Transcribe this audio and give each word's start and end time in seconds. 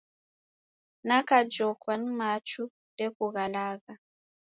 Nikajokwa 1.07 1.93
ni 2.01 2.09
machu 2.19 2.63
ndekughalagha. 2.93 3.93